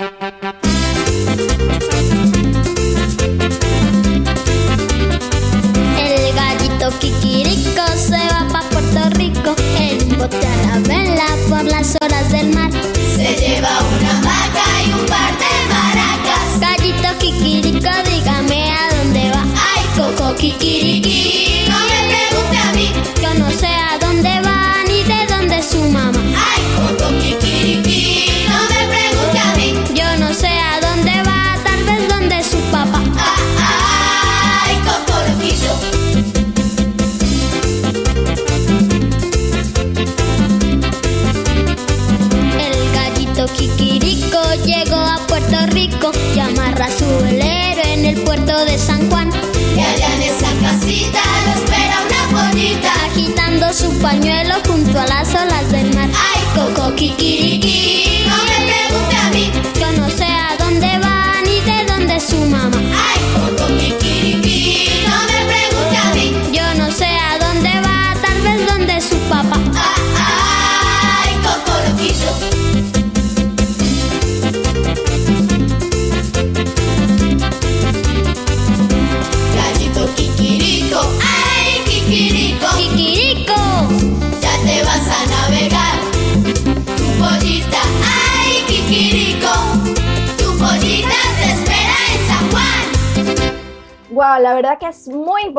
[7.52, 12.70] Se va pa' Puerto Rico en bote a la vela por las horas del mar.
[13.14, 16.58] Se lleva una maca y un par de maracas.
[16.58, 19.42] Gallito Kikiriko, dígame a dónde va.
[19.42, 21.51] Ay, Coco Kikiriki.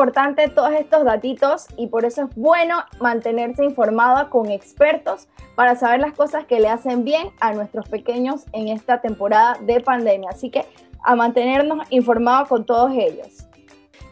[0.04, 6.00] Importante todos estos datitos y por eso es bueno mantenerse informado con expertos para saber
[6.00, 10.28] las cosas que le hacen bien a nuestros pequeños en esta temporada de pandemia.
[10.30, 10.66] Así que
[11.02, 13.46] a mantenernos informados con todos ellos.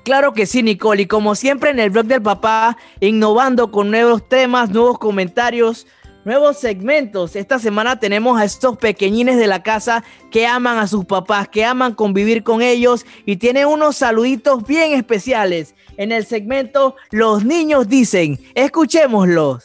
[0.03, 1.03] Claro que sí, Nicole.
[1.03, 5.87] Y como siempre en el blog del papá, innovando con nuevos temas, nuevos comentarios,
[6.25, 7.37] nuevos segmentos.
[7.37, 11.65] Esta semana tenemos a estos pequeñines de la casa que aman a sus papás, que
[11.65, 17.89] aman convivir con ellos y tienen unos saluditos bien especiales en el segmento Los niños
[17.89, 18.39] dicen.
[18.55, 19.65] Escuchémoslos.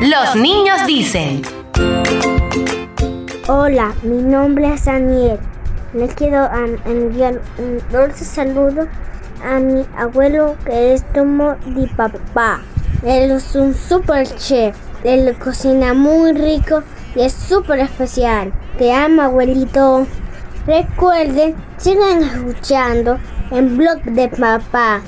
[0.00, 1.42] Los niños dicen.
[3.48, 5.38] Hola, mi nombre es Daniel.
[5.92, 6.48] Les quiero
[6.86, 8.86] enviar un dulce saludo
[9.44, 12.62] a mi abuelo que es como mi papá.
[13.04, 14.76] Él es un super chef.
[15.04, 16.82] Él cocina muy rico
[17.14, 18.52] y es súper especial.
[18.78, 20.06] Te amo, abuelito.
[20.66, 23.18] Recuerden, sigan escuchando
[23.50, 25.00] en blog de papá.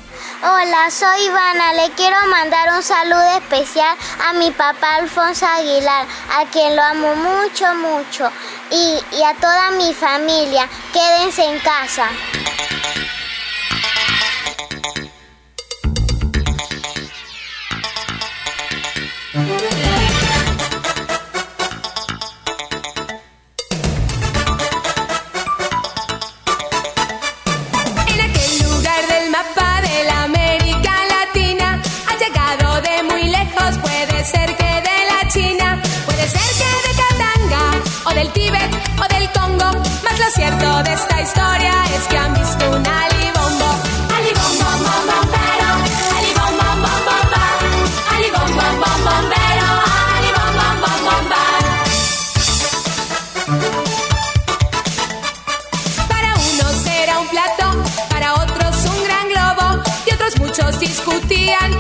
[0.43, 1.75] Hola, soy Ivana.
[1.75, 7.15] Le quiero mandar un saludo especial a mi papá Alfonso Aguilar, a quien lo amo
[7.15, 8.29] mucho, mucho.
[8.71, 10.69] Y, y a toda mi familia.
[10.93, 12.07] Quédense en casa.
[19.35, 19.92] En
[58.09, 61.73] para otros un gran globo, y otros muchos discutían,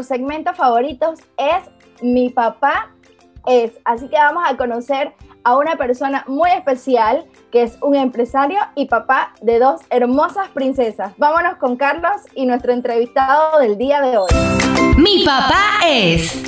[0.00, 2.90] nuestros segmentos favoritos es Mi papá
[3.46, 3.72] es.
[3.84, 5.12] Así que vamos a conocer
[5.44, 11.12] a una persona muy especial que es un empresario y papá de dos hermosas princesas.
[11.18, 14.28] Vámonos con Carlos y nuestro entrevistado del día de hoy.
[14.96, 16.42] Mi papá es.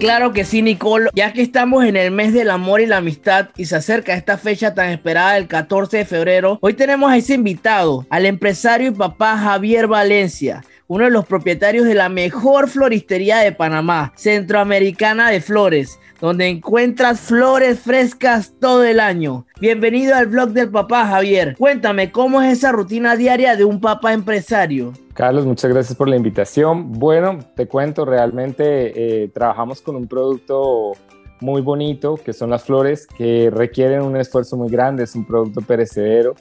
[0.00, 1.10] Claro que sí, Nicole.
[1.14, 4.36] Ya que estamos en el mes del amor y la amistad y se acerca esta
[4.36, 8.90] fecha tan esperada del 14 de febrero, hoy tenemos a ese invitado, al empresario y
[8.90, 15.40] papá Javier Valencia uno de los propietarios de la mejor floristería de Panamá, Centroamericana de
[15.40, 19.46] Flores, donde encuentras flores frescas todo el año.
[19.60, 21.56] Bienvenido al blog del papá Javier.
[21.58, 24.92] Cuéntame, ¿cómo es esa rutina diaria de un papá empresario?
[25.14, 26.92] Carlos, muchas gracias por la invitación.
[26.92, 30.92] Bueno, te cuento, realmente eh, trabajamos con un producto
[31.40, 35.60] muy bonito, que son las flores, que requieren un esfuerzo muy grande, es un producto
[35.62, 36.34] perecedero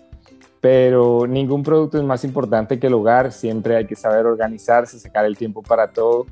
[0.64, 5.26] pero ningún producto es más importante que el hogar, siempre hay que saber organizarse, sacar
[5.26, 6.26] el tiempo para todo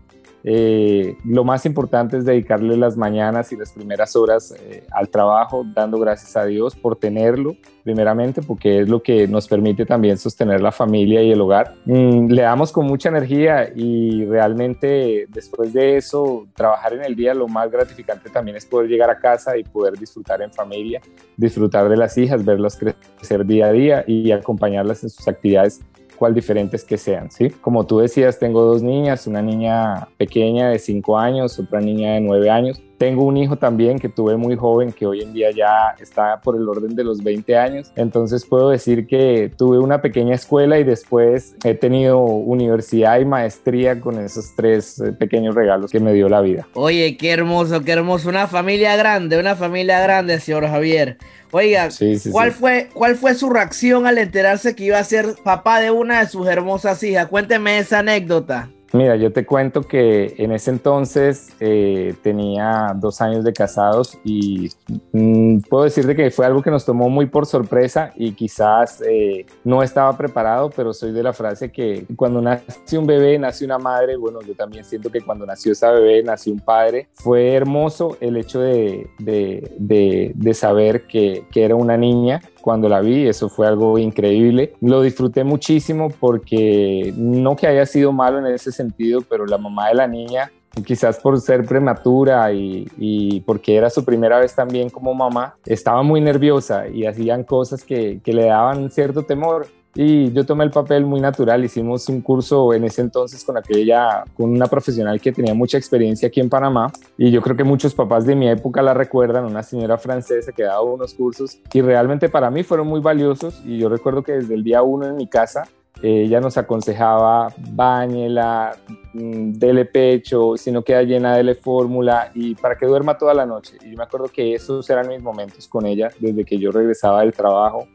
[0.43, 5.63] eh, lo más importante es dedicarle las mañanas y las primeras horas eh, al trabajo,
[5.75, 10.61] dando gracias a Dios por tenerlo, primeramente, porque es lo que nos permite también sostener
[10.61, 11.75] la familia y el hogar.
[11.85, 17.33] Mm, le damos con mucha energía y realmente después de eso, trabajar en el día,
[17.33, 21.01] lo más gratificante también es poder llegar a casa y poder disfrutar en familia,
[21.37, 25.81] disfrutar de las hijas, verlas crecer día a día y acompañarlas en sus actividades
[26.21, 27.49] cual diferentes que sean, ¿sí?
[27.49, 32.21] Como tú decías, tengo dos niñas, una niña pequeña de 5 años, otra niña de
[32.21, 32.79] 9 años.
[33.01, 36.55] Tengo un hijo también que tuve muy joven, que hoy en día ya está por
[36.55, 37.91] el orden de los 20 años.
[37.95, 43.99] Entonces puedo decir que tuve una pequeña escuela y después he tenido universidad y maestría
[43.99, 46.67] con esos tres eh, pequeños regalos que me dio la vida.
[46.75, 48.29] Oye, qué hermoso, qué hermoso.
[48.29, 51.17] Una familia grande, una familia grande, señor Javier.
[51.49, 51.89] Oiga,
[52.31, 56.19] ¿cuál, Fue, ¿cuál fue su reacción al enterarse que iba a ser papá de una
[56.19, 57.25] de sus hermosas hijas?
[57.29, 58.69] Cuénteme esa anécdota.
[58.93, 64.69] Mira, yo te cuento que en ese entonces eh, tenía dos años de casados y
[65.13, 69.45] mm, puedo decirte que fue algo que nos tomó muy por sorpresa y quizás eh,
[69.63, 73.77] no estaba preparado, pero soy de la frase que cuando nace un bebé, nace una
[73.77, 74.17] madre.
[74.17, 77.07] Bueno, yo también siento que cuando nació esa bebé, nació un padre.
[77.13, 83.01] Fue hermoso el hecho de, de, de, saber que, que era una niña cuando la
[83.01, 84.73] vi, eso fue algo increíble.
[84.81, 89.89] Lo disfruté muchísimo porque no que haya sido malo en ese sentido, pero la mamá
[89.89, 90.51] de la niña,
[90.85, 96.21] quizás por ser prematura y, porque era su primera vez también como mamá, estaba muy
[96.21, 101.05] nerviosa y hacían cosas que, que le daban cierto temor y yo tomé el papel
[101.05, 101.63] muy natural.
[101.63, 106.27] Hicimos un curso en ese entonces con aquella, con una profesional que tenía mucha experiencia
[106.27, 109.63] aquí en Panamá y yo creo que muchos papás de mi época la recuerdan, una
[109.63, 113.89] señora francesa que daba unos cursos y realmente para mí fueron muy valiosos y yo
[113.89, 115.67] recuerdo que desde el día uno en mi casa
[116.01, 118.75] ella nos aconsejaba bañela,
[119.13, 123.45] mm, dele pecho, si no queda llena, dele fórmula y para que duerma toda la
[123.45, 123.77] noche.
[123.83, 127.21] Y yo me acuerdo que esos eran mis momentos con ella desde que yo regresaba
[127.21, 127.87] del trabajo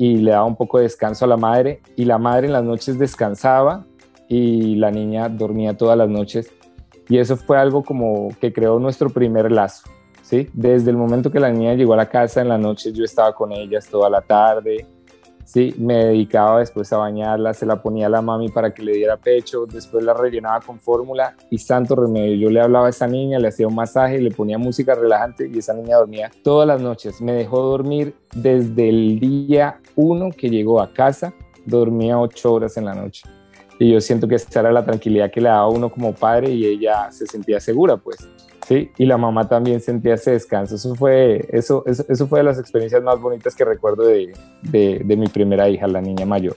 [0.00, 2.64] y le daba un poco de descanso a la madre y la madre en las
[2.64, 3.84] noches descansaba
[4.28, 6.50] y la niña dormía todas las noches
[7.10, 9.90] y eso fue algo como que creó nuestro primer lazo,
[10.22, 10.48] ¿sí?
[10.54, 13.34] Desde el momento que la niña llegó a la casa en la noche yo estaba
[13.34, 14.86] con ellas toda la tarde,
[15.52, 18.92] Sí, me dedicaba después a bañarla, se la ponía a la mami para que le
[18.92, 22.36] diera pecho, después la rellenaba con fórmula y santo remedio.
[22.36, 25.58] Yo le hablaba a esa niña, le hacía un masaje, le ponía música relajante y
[25.58, 27.20] esa niña dormía todas las noches.
[27.20, 31.34] Me dejó dormir desde el día uno que llegó a casa,
[31.66, 33.24] dormía ocho horas en la noche.
[33.80, 36.64] Y yo siento que esa era la tranquilidad que le daba uno como padre y
[36.64, 38.18] ella se sentía segura, pues.
[38.70, 40.76] Sí, y la mamá también sentía ese descanso.
[40.76, 45.16] Eso fue, eso, eso, fue de las experiencias más bonitas que recuerdo de, de, de
[45.16, 46.56] mi primera hija, la niña mayor.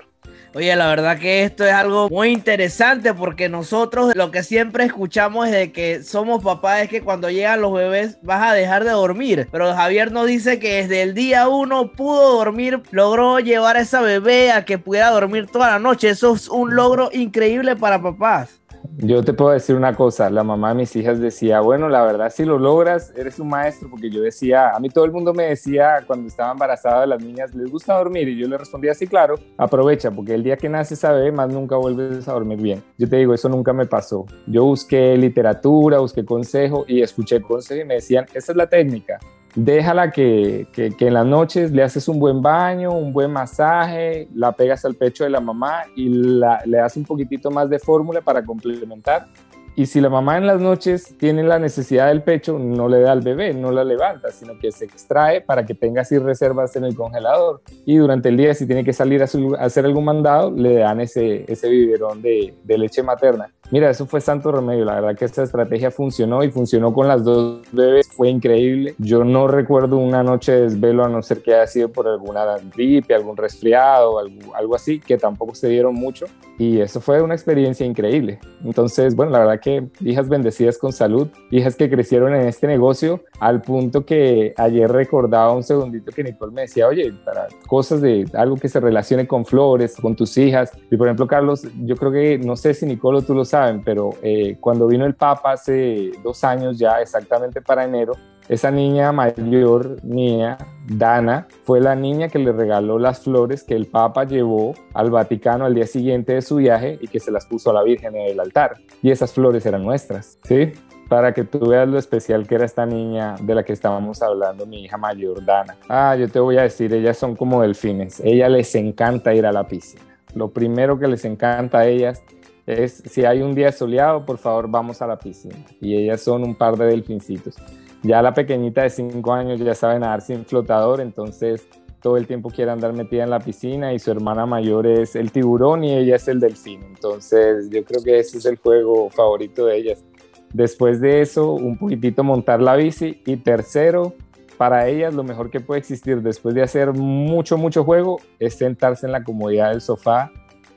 [0.53, 5.49] Oye, la verdad que esto es algo muy interesante porque nosotros lo que siempre escuchamos
[5.49, 9.47] de que somos papás es que cuando llegan los bebés vas a dejar de dormir.
[9.51, 14.01] Pero Javier nos dice que desde el día uno pudo dormir, logró llevar a esa
[14.01, 16.09] bebé a que pudiera dormir toda la noche.
[16.09, 18.59] Eso es un logro increíble para papás.
[18.97, 22.31] Yo te puedo decir una cosa, la mamá de mis hijas decía, bueno, la verdad
[22.33, 25.43] si lo logras, eres un maestro, porque yo decía, a mí todo el mundo me
[25.45, 28.27] decía cuando estaba embarazada de las niñas, ¿les gusta dormir?
[28.29, 31.49] Y yo le respondía, sí, claro, aprovecha, porque el día que nace esa bebé, más
[31.49, 32.83] nunca vuelves a dormir bien.
[32.97, 34.25] Yo te digo, eso nunca me pasó.
[34.47, 39.19] Yo busqué literatura, busqué consejo y escuché consejo y me decían, esa es la técnica,
[39.55, 44.51] déjala que, que, en las noches le haces un buen baño, un buen masaje, la
[44.51, 48.21] pegas al pecho de la mamá y la, le das un poquitito más de fórmula
[48.21, 49.27] para complementar
[49.75, 53.11] Y si la mamá en las noches tiene la necesidad del pecho, no le da
[53.11, 56.83] al bebé, no la levanta, sino que se extrae para que tenga así reservas en
[56.85, 57.61] el congelador.
[57.85, 60.75] Y durante el día, si tiene que salir a, su- a hacer algún mandado, le
[60.75, 63.51] dan ese, ese biberón de, de leche materna.
[63.71, 64.85] Mira, eso fue santo remedio.
[64.85, 68.07] La verdad que esta estrategia funcionó y funcionó con las dos bebés.
[68.09, 68.93] Fue increíble.
[68.99, 72.45] Yo no recuerdo una noche de desvelo a no ser que haya sido por alguna
[72.75, 76.27] gripe, algún resfriado, algo, algo así, que tampoco se dieron mucho.
[76.57, 78.39] Y eso fue una experiencia increíble.
[78.63, 83.21] Entonces, bueno, la verdad que hijas bendecidas con salud, hijas que crecieron en este negocio
[83.39, 88.25] al punto que ayer recordaba un segundito que Nicole me decía, oye, para cosas de
[88.33, 90.71] algo que se relacione con flores, con tus hijas.
[90.91, 93.83] Y por ejemplo, Carlos, yo creo que, no sé si Nicole o tú lo saben,
[93.83, 98.13] pero eh, cuando vino el Papa hace dos años ya, exactamente para enero,
[98.49, 103.85] esa niña mayor mía, Dana, fue la niña que le regaló las flores que el
[103.85, 107.69] Papa llevó al Vaticano al día siguiente de su viaje y que se las puso
[107.69, 108.77] a la Virgen en el altar.
[109.01, 110.73] Y esas flores eran nuestras, ¿sí?
[111.07, 114.65] Para que tú veas lo especial que era esta niña de la que estábamos hablando,
[114.65, 115.77] mi hija mayor, Dana.
[115.87, 118.19] Ah, yo te voy a decir, ellas son como delfines.
[118.21, 120.03] Ella les encanta ir a la piscina.
[120.35, 122.23] Lo primero que les encanta a ellas
[122.65, 125.63] es si hay un día soleado, por favor, vamos a la piscina.
[125.79, 127.55] Y ellas son un par de delfincitos.
[128.03, 131.65] Ya la pequeñita de 5 años ya sabe nadar sin flotador, entonces
[132.01, 135.31] todo el tiempo quiere andar metida en la piscina y su hermana mayor es el
[135.31, 136.83] tiburón y ella es el delfín.
[136.83, 140.03] Entonces yo creo que ese es el juego favorito de ellas.
[140.51, 144.13] Después de eso, un poquitito montar la bici y tercero,
[144.57, 149.05] para ellas lo mejor que puede existir después de hacer mucho, mucho juego es sentarse
[149.05, 150.29] en la comodidad del sofá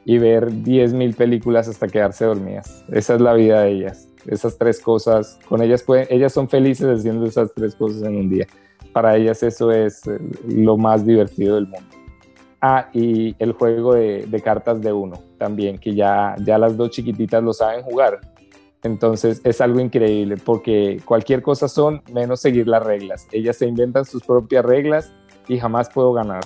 [0.05, 2.85] y ver 10.000 películas hasta quedarse dormidas.
[2.91, 4.09] Esa es la vida de ellas.
[4.29, 8.29] Esas tres cosas, con ellas pueden, ellas son felices haciendo esas tres cosas en un
[8.29, 8.47] día.
[8.93, 10.19] Para ellas eso es eh,
[10.49, 11.89] lo más divertido del mundo.
[12.61, 16.91] Ah, y el juego de, de cartas de uno también, que ya, ya las dos
[16.91, 18.21] chiquititas lo saben jugar.
[18.83, 23.27] Entonces es algo increíble porque cualquier cosa son menos seguir las reglas.
[23.33, 25.13] Ellas se inventan sus propias reglas
[25.49, 26.45] y jamás puedo ganar.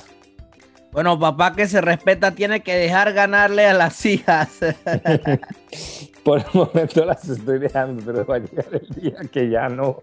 [0.92, 4.58] Bueno, papá que se respeta tiene que dejar ganarle a las hijas.
[6.24, 10.02] Por el momento las estoy dejando, pero va a llegar el día que ya no.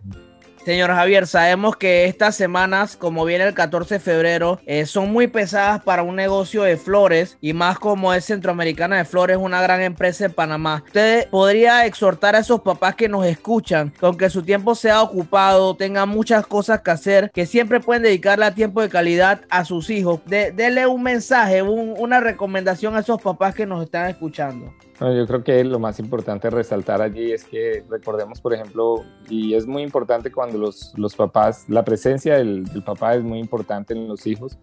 [0.67, 5.27] Señor Javier, sabemos que estas semanas, como viene el 14 de febrero, eh, son muy
[5.27, 9.79] pesadas para un negocio de flores y más como es Centroamericana de Flores, una gran
[9.79, 10.83] empresa en Panamá.
[10.85, 15.73] ¿Usted podría exhortar a esos papás que nos escuchan, que aunque su tiempo sea ocupado,
[15.77, 19.89] tengan muchas cosas que hacer, que siempre pueden dedicarle a tiempo de calidad a sus
[19.89, 20.19] hijos?
[20.25, 20.53] De,
[20.85, 24.73] un mensaje, un- una recomendación a esos papás que nos están escuchando.
[24.99, 29.53] Bueno, yo creo que lo más importante resaltar allí es que recordemos, por ejemplo, y
[29.53, 33.93] es muy importante cuando los, los papás, la presencia del, del papá es muy importante
[33.93, 34.57] en los hijos,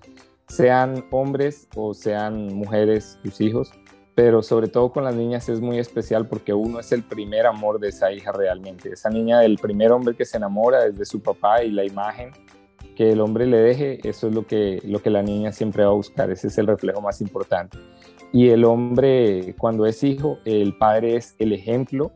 [0.49, 3.71] sean hombres o sean mujeres sus hijos,
[4.17, 7.79] pero sobre todo con las niñas es muy especial porque uno es el primer amor
[7.79, 11.23] de esa hija realmente, esa niña del primer hombre que se enamora es de su
[11.23, 12.33] papá y la imagen
[12.97, 15.91] que el hombre le deje, eso es lo que, lo que la niña siempre va
[15.91, 17.79] a buscar, ese es el reflejo más importante.
[18.35, 22.11] Y el hombre, cuando es hijo, el padre es el ejemplo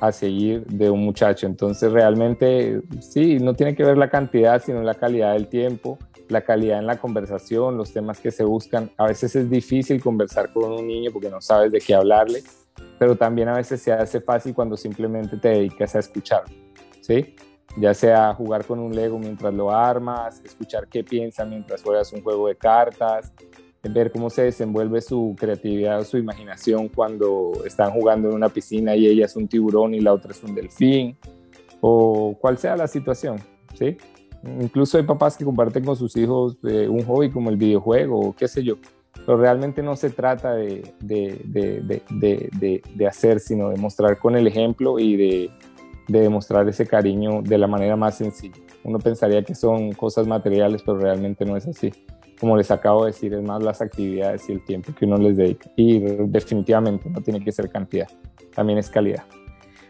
[0.00, 1.46] a seguir de un muchacho.
[1.46, 6.40] Entonces realmente sí, no tiene que ver la cantidad, sino la calidad del tiempo, la
[6.40, 8.90] calidad en la conversación, los temas que se buscan.
[8.96, 12.42] A veces es difícil conversar con un niño porque no sabes de qué hablarle,
[12.98, 16.42] pero también a veces se hace fácil cuando simplemente te dedicas a escuchar,
[17.00, 17.36] ¿sí?
[17.76, 22.20] Ya sea jugar con un Lego mientras lo armas, escuchar qué piensa mientras juegas un
[22.20, 23.32] juego de cartas,
[23.82, 29.06] ver cómo se desenvuelve su creatividad su imaginación cuando están jugando en una piscina y
[29.06, 31.16] ella es un tiburón y la otra es un delfín,
[31.80, 33.38] o cual sea la situación,
[33.74, 33.96] ¿sí?
[34.60, 38.36] Incluso hay papás que comparten con sus hijos eh, un hobby como el videojuego o
[38.36, 38.76] qué sé yo,
[39.26, 44.46] pero realmente no se trata de, de, de, de hacer, sino de mostrar con el
[44.46, 45.50] ejemplo y de,
[46.08, 48.60] de demostrar ese cariño de la manera más sencilla.
[48.84, 51.92] Uno pensaría que son cosas materiales, pero realmente no es así
[52.42, 55.36] como les acabo de decir, es más las actividades y el tiempo que uno les
[55.36, 55.70] dedica.
[55.76, 58.08] Y definitivamente no tiene que ser cantidad,
[58.52, 59.22] también es calidad.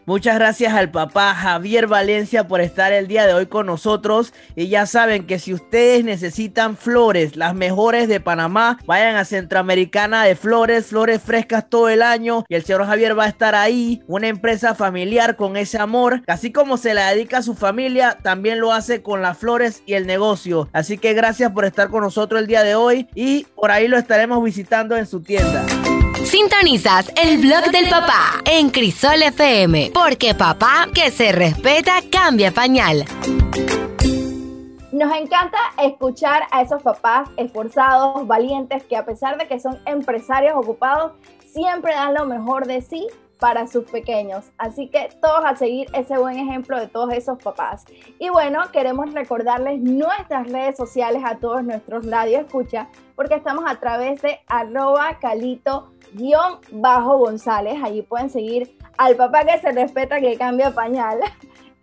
[0.04, 4.34] Muchas gracias al papá Javier Valencia por estar el día de hoy con nosotros.
[4.56, 10.24] Y ya saben que si ustedes necesitan flores, las mejores de Panamá, vayan a Centroamericana
[10.24, 12.44] de Flores, flores frescas todo el año.
[12.48, 16.22] Y el señor Javier va a estar ahí, una empresa familiar con ese amor.
[16.26, 19.94] Así como se la dedica a su familia, también lo hace con las flores y
[19.94, 20.68] el negocio.
[20.72, 23.08] Así que gracias por estar con nosotros el día de hoy.
[23.14, 25.64] Y por ahí lo estaremos visitando en su tienda.
[26.32, 33.04] Sintonizas el blog del papá en Crisol FM, porque papá que se respeta cambia pañal.
[34.92, 40.54] Nos encanta escuchar a esos papás esforzados, valientes, que a pesar de que son empresarios
[40.56, 41.12] ocupados,
[41.44, 43.08] siempre dan lo mejor de sí
[43.38, 44.46] para sus pequeños.
[44.56, 47.84] Así que todos a seguir ese buen ejemplo de todos esos papás.
[48.18, 53.78] Y bueno, queremos recordarles nuestras redes sociales a todos nuestros radio escucha, porque estamos a
[53.80, 55.91] través de arroba calito
[56.70, 57.82] bajo González.
[57.82, 61.18] Allí pueden seguir al papá que se respeta que cambia pañal.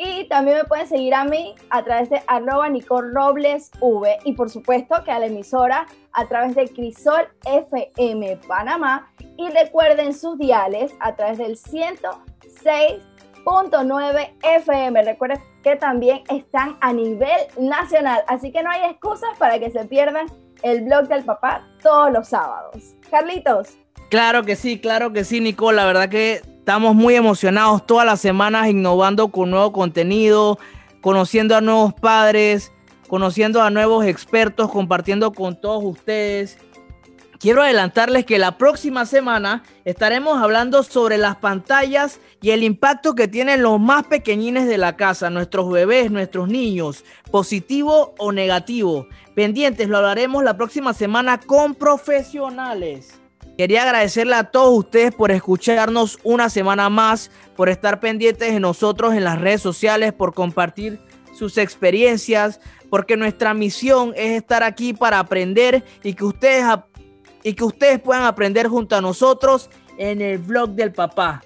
[0.02, 4.32] Y también me pueden seguir a mí a través de arroba Nicole Robles V y
[4.32, 10.38] por supuesto que a la emisora a través de Crisol FM Panamá y recuerden sus
[10.38, 15.04] diales a través del 106.9 FM.
[15.04, 19.84] Recuerden que también están a nivel nacional, así que no hay excusas para que se
[19.84, 20.28] pierdan
[20.64, 22.96] el blog del papá todos los sábados.
[23.12, 23.78] Carlitos.
[24.10, 25.78] Claro que sí, claro que sí, Nicole.
[25.78, 30.60] La verdad que Estamos muy emocionados todas las semanas innovando con nuevo contenido,
[31.01, 32.72] conociendo a nuevos padres,
[33.07, 36.60] conociendo a nuevos expertos, compartiendo con todos ustedes.
[37.39, 43.28] Quiero adelantarles que la próxima semana estaremos hablando sobre las pantallas y el impacto que
[43.28, 49.07] tienen los más pequeñines de la casa, nuestros bebés, nuestros niños, positivo o negativo.
[49.34, 53.19] Pendientes, lo hablaremos la próxima semana con profesionales.
[53.60, 59.14] Quería agradecerle a todos ustedes por escucharnos una semana más, por estar pendientes de nosotros
[59.16, 60.97] en las redes sociales, por compartir
[61.38, 66.64] sus experiencias, porque nuestra misión es estar aquí para aprender y que ustedes,
[67.43, 71.43] y que ustedes puedan aprender junto a nosotros en el blog del papá.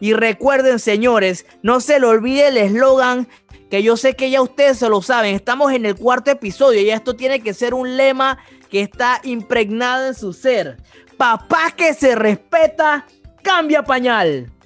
[0.00, 3.28] Y recuerden, señores, no se le olvide el eslogan
[3.72, 5.34] que yo sé que ya ustedes se lo saben.
[5.34, 8.38] Estamos en el cuarto episodio y esto tiene que ser un lema
[8.72, 10.78] que está impregnado en su ser.
[11.22, 13.06] Papá que se respeta,
[13.44, 14.52] cambia pañal.